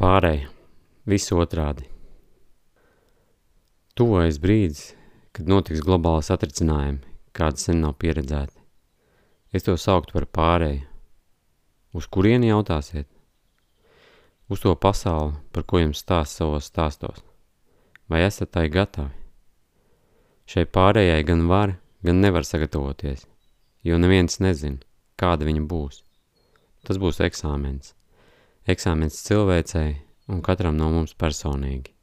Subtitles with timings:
[0.00, 0.46] Pārēja.
[1.04, 1.84] Viss otrādi.
[3.92, 4.94] Tuvojas brīdis,
[5.36, 7.02] kad notiks globāla satricinājumi,
[7.36, 8.56] kāda sen nav pieredzēti.
[9.52, 10.86] Es to sauktu par pārēju.
[11.92, 13.10] Uz kurieni jautāsiet?
[14.48, 17.20] Uz to pasauli, par ko jums stāst savos stāstos.
[18.08, 19.12] Vai esat tai gatavi?
[20.48, 23.28] Šai pārējai gan var, gan nevar sagatavoties,
[23.84, 24.80] jo neviens nezin,
[25.20, 26.00] kāda viņa būs.
[26.88, 27.92] Tas būs eksāmens.
[28.68, 29.94] Eksāmens cilvēcei
[30.28, 31.94] un katram no mums personīgi.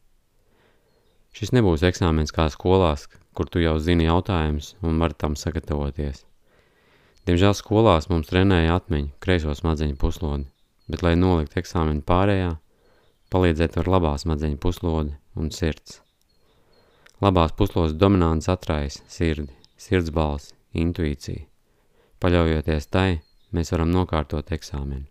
[1.38, 3.06] Šis nebūs eksāmens kā skolās,
[3.38, 6.24] kur tu jau zini jautājumus un vari tam sagatavoties.
[7.30, 10.48] Diemžēl skolās mums trenēja atmiņu, kreiso smadzeņu puslodi,
[10.90, 12.56] bet, lai nolikt eksāmenu pārējā,
[13.30, 16.00] palīdzēt var labā smadzeņu puslodi un sirds.
[17.22, 21.46] Labās puslodes dominants atrais sirdi, sirdsbalsi, intuīcija.
[22.18, 23.20] Paļaujoties tai,
[23.54, 25.06] mēs varam nokārtot eksāmenu.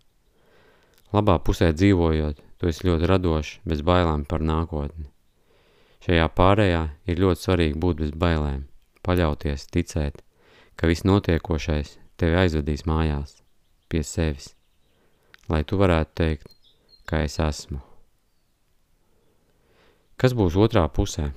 [1.15, 5.07] Labā pusē dzīvojot, tu esi ļoti radošs, bez bailēm par nākotni.
[6.03, 8.65] Šajā pārējā ir ļoti svarīgi būt bez bailēm,
[9.07, 10.19] paļauties, ticēt,
[10.75, 13.37] ka viss notiekošais tevi aizvedīs mājās,
[13.87, 14.51] pie sevis,
[15.47, 16.51] lai tu varētu teikt,
[17.07, 17.79] ka es esmu.
[20.17, 21.29] Kas būs otrā pusē?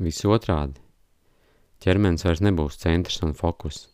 [0.00, 0.80] Viss otrādi.
[1.82, 3.88] Ķermenis vairs nebūs centrs un fokus.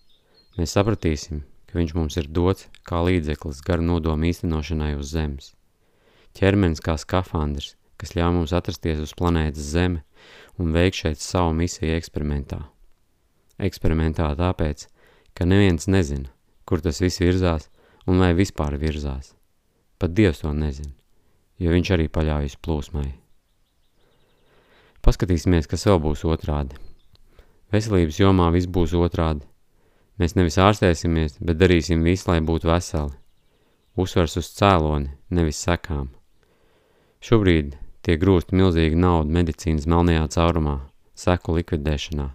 [0.59, 5.53] Mēs sapratīsim, ka viņš mums ir dots kā līdzeklis garu nodomu īstenošanai uz zemes.
[6.37, 10.03] Ķermenis kā skafandrs, kas ļauj mums atrasties uz planētas Zeme
[10.61, 12.61] un veikt šeit savu misiju eksperimentā.
[13.57, 14.87] Eksperimentā tāpēc,
[15.33, 16.29] ka neviens nezina,
[16.69, 17.71] kur tas viss virzās
[18.07, 19.33] un vai vispār virzās.
[19.97, 20.93] Pat Dievs to nezina,
[21.57, 23.09] jo viņš arī paļaujas plūsmai.
[25.01, 26.77] Paskatīsimies, kas vēl būs otrādi.
[27.73, 29.47] Veselības jomā viss būs otrādi.
[30.17, 33.13] Mēs nevis ārstēsimies, bet darīsim visu, lai būtu veseli.
[34.01, 36.09] Uzsvers uz cēloni, nevis sekām.
[37.21, 37.75] Šobrīd
[38.07, 40.79] tiek grūst milzīga nauda medicīnas melnajā caurumā,
[41.17, 42.31] seku likvidēšanā.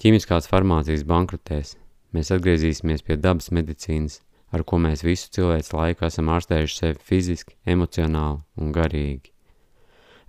[0.00, 1.74] Ķīmiskās farmācijas bankrutēs,
[2.14, 4.20] mēs atgriezīsimies pie dabas medicīnas,
[4.54, 9.34] ar ko mēs visu cilvēks laiku esam ārstējuši sevi fiziski, emocionāli un garīgi.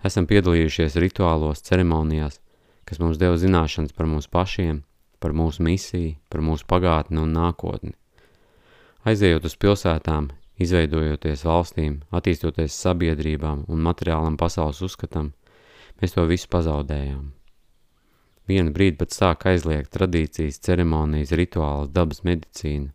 [0.02, 2.40] Esam piedalījušies rituālos, ceremonijās,
[2.82, 4.82] kas mums deva zināšanas par mums pašiem,
[5.22, 7.94] par mūsu misiju, par mūsu pagātni un nākotni.
[9.08, 10.30] Aizejot uz pilsētām,
[10.62, 15.32] izveidojoties valstīm, attīstoties sabiedrībām un materiālam pasaules uzskatam,
[16.00, 17.30] mēs to visu pazaudējām.
[18.50, 22.90] Vienu brīdi pat sāk aizliegt tradīcijas, ceremonijas, rituālus, dabas medicīnu,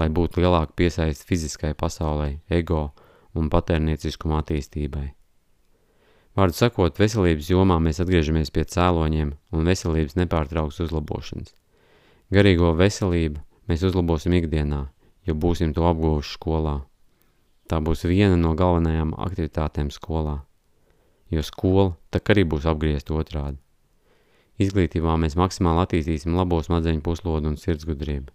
[0.00, 2.90] lai būtu lielāka piesaist fiziskai pasaulē, ego
[3.36, 5.08] un patērnieciskuma attīstībai.
[6.36, 11.52] Vārdu sakot, veselības jomā mēs atgriežamies pie cēloņiem un veselības nepārtrauks uzlabošanas.
[12.32, 14.86] Garīgo veselību mēs uzlabosim ikdienā,
[15.28, 16.78] jo būsim to apguvuši skolā.
[17.68, 20.38] Tā būs viena no galvenajām aktivitātēm skolā,
[21.28, 23.60] jo skola tak arī būs apgriezt otrādi.
[24.64, 28.32] Izglītībā mēs maksimāli attīstīsim labo smadzeņu puslodu un sirdsgudrību,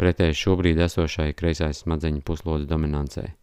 [0.00, 3.34] pretēji šobrīd esošai kreisais smadzeņu puslodes dominancei.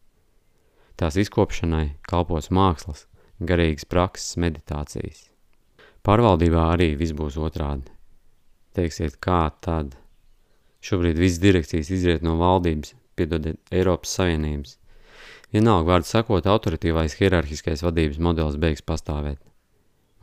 [0.98, 3.06] Tās izkopšanai kalpos mākslas,
[3.38, 5.28] garīgas prakses, meditācijas.
[6.02, 7.94] Pārvaldībā arī viss būs otrādi
[8.76, 9.94] teiksiet, kā tad.
[10.84, 14.78] Šobrīd viss direkcijas izriet no valdības, piedodiet, Eiropas Savienības.
[15.54, 19.40] Vienalga vārdu sakot, autoritīvais hierarhiskais vadības modelis beigs pastāvēt.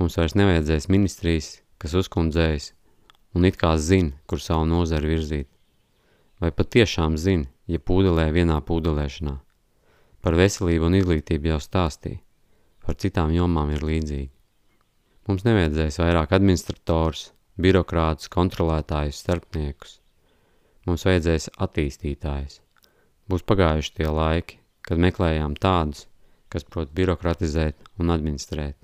[0.00, 2.72] Mums vairs nevajadzēs ministrijas, kas uzkundzējas
[3.36, 5.48] un it kā zina, kur savu nozaru virzīt.
[6.40, 9.36] Vai pat tiešām zina, ja pūdelē vienā pūdelēšanā.
[10.20, 12.20] Par veselību un izglītību jau stāstīja,
[12.84, 14.30] par citām jomām ir līdzīgi.
[15.28, 17.30] Mums nevajadzēs vairāk administrators,
[17.62, 19.98] birokrātus, kontrolētājus, starpniekus.
[20.88, 22.60] Mums vajadzēs attīstītājus.
[23.30, 26.06] Būs pagājuši tie laiki, kad meklējām tādus,
[26.50, 28.76] kas prot birokratizēt un administrēt.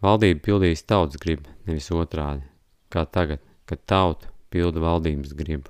[0.00, 2.46] Valdība pildīs tautas gribu, nevis otrādi,
[2.88, 5.68] kā tagad, kad tauta pilda valdības gribu.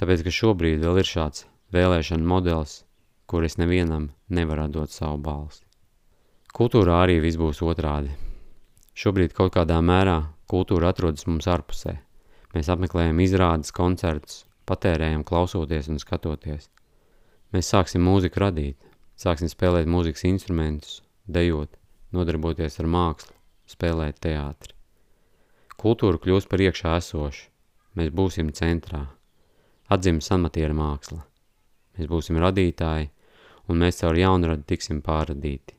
[0.00, 1.44] Tāpēc, ka šobrīd vēl ir šāds
[1.76, 2.80] vēlēšana modelis,
[3.28, 5.66] kur es nevienam nevaru dot savu balsi.
[6.56, 8.10] Kultūrā arī viss būs otrādi.
[8.96, 10.16] Šobrīd kaut kādā mērā
[10.50, 11.94] Kultūra atrodas mums ārpusē.
[12.54, 16.66] Mēs apmeklējam izrādes, koncertus, patērējam klausoties un skatoties.
[17.54, 18.76] Mēs sāksim mūziku radīt,
[19.18, 21.00] sāksim spēlēt mūzikas instrumentus,
[21.30, 21.76] dejot,
[22.14, 23.34] nodarboties ar mākslu,
[23.70, 24.74] spēlēt teātri.
[25.80, 27.46] Kultūra kļūs par iekšā esošu,
[27.98, 29.04] mēs būsim centrā.
[29.90, 31.22] Atdzims amatiera māksla.
[31.98, 33.10] Mēs būsim radītāji,
[33.70, 35.78] un mēs caur jaunradu tiksim pārradīti.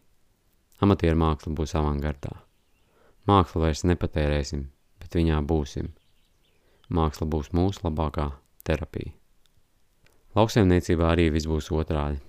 [0.81, 2.33] Amatieru māksla būs avangardā.
[3.31, 4.67] Mākslu vairs nepatērēsim,
[4.99, 5.89] bet viņā būsim.
[6.91, 8.27] Māksla būs mūsu labākā
[8.67, 9.13] terapija.
[10.35, 12.19] Lauksaimniecībā arī viss būs otrādi.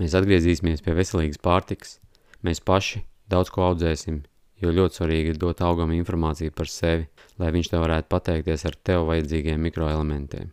[0.00, 1.98] Mēs atgriezīsimies pie veselīgas pārtikas,
[2.44, 3.02] mēs paši
[3.32, 4.22] daudz ko audzēsim,
[4.62, 7.08] jo ļoti svarīgi ir dot augam informāciju par sevi,
[7.40, 10.52] lai viņš tev varētu pateikties ar tev vajadzīgiem mikroelementiem.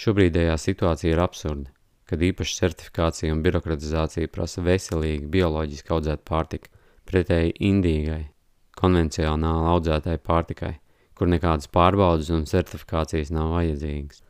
[0.00, 1.70] Šobrīdējā situācija ir absurda,
[2.08, 6.72] kad īpaši certifikācija un birokratizācija prasa veselīgi, bioloģiski audzēt pārtiku,
[7.08, 8.24] pretēji indīgai,
[8.84, 10.74] konvencionāli audzētai pārtikai,
[11.16, 14.20] kur nekādas pārbaudas un certifikācijas nav vajadzīgas.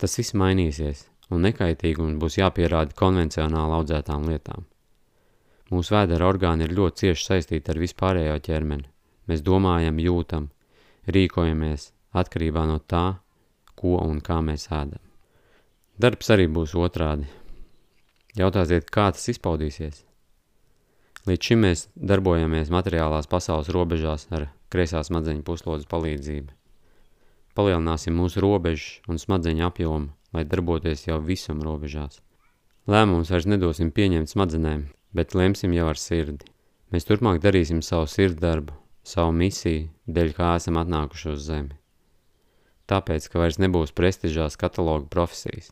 [0.00, 4.66] Tas viss mainīsies, un nekaitīgums būs jāpierāda konvencionāli audzētām lietām.
[5.72, 8.88] Mūsu vēdera orgāni ir ļoti cieši saistīti ar vispārējo ķermeni.
[9.30, 10.50] Mēs domājam, jūtam,
[11.08, 13.06] rīkojamies atkarībā no tā,
[13.78, 15.00] ko un kā mēs ēdam.
[16.02, 17.28] Darbs arī būs otrādi.
[18.36, 20.02] Jautāsiet, kā tas izpaudīsies?
[21.22, 26.50] Līdz šim mēs darbojamies materiālās pasaules robežās ar kreisā smadzeņu puslodes palīdzību.
[27.54, 32.18] Palielināsim mūsu robežu un smadzeņu apjomu, lai darboties jau visam robežās.
[32.90, 36.48] Lēmums vairs nedosim pieņemt smadzenēm, bet lemsim jau ar sirdi.
[36.90, 38.74] Mēs turpmāk darīsim savu sirddarbu,
[39.06, 41.78] savu misiju, dēļ kā esam atnākuši uz zemi.
[42.90, 45.70] Tāpēc, ka vairs nebūs prestižās kataloga profesijas.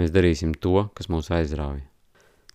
[0.00, 1.91] Mēs darīsim to, kas mūs aizrauja.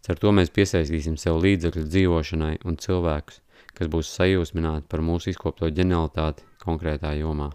[0.07, 3.41] Ar to mēs piesaistīsim sev līdzekļus dzīvošanai un cilvēkus,
[3.75, 7.49] kas būs sajūsmināti par mūsu izkopto ģenialitāti konkrētā jomā.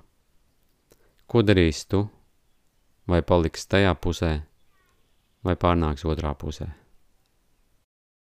[1.26, 2.04] Ko darīs tu?
[3.08, 4.34] Vai paliks tajā pusē,
[5.42, 6.68] vai pārnāks otrā pusē?